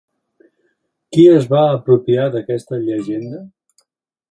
Qui 1.17 1.25
es 1.33 1.45
va 1.51 1.61
apropiar 1.75 2.25
d'aquesta 2.37 2.83
llegenda? 2.89 3.45